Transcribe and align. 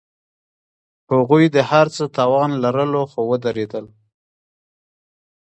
هغوی 1.13 1.45
د 1.55 1.57
هر 1.69 1.87
څه 1.95 2.03
توان 2.17 2.51
لرلو، 2.63 3.01
خو 3.11 3.19
ودریدل. 3.31 3.85